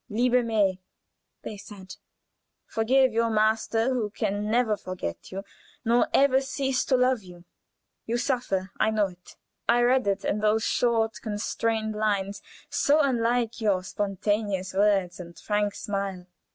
[0.09, 0.79] "LIEBE MAI"
[1.43, 1.97] they said
[2.65, 5.43] "Forgive your master, who can never forget you,
[5.85, 7.45] nor ever cease to love you.
[8.07, 8.71] You suffer.
[8.79, 9.35] I know it;
[9.69, 15.75] I read it in those short, constrained lines, so unlike your spontaneous words and frank
[15.75, 16.25] smile.